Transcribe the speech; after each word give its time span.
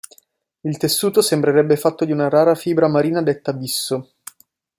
Il 0.61 0.77
tessuto 0.77 1.21
sembrerebbe 1.21 1.77
fatto 1.77 2.05
di 2.05 2.11
una 2.11 2.27
rara 2.27 2.55
fibra 2.55 2.87
marina 2.87 3.21
detta 3.21 3.53
bisso. 3.53 4.13